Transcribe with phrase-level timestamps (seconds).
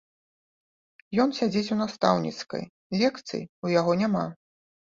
[1.25, 2.63] Ён сядзіць у настаўніцкай,
[3.03, 4.25] лекцый у яго няма.